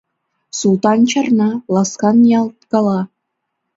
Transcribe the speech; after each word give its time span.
Султан 0.59 0.99
чарна, 1.11 1.49
ласкан 1.73 2.15
ниялткала. 2.23 2.99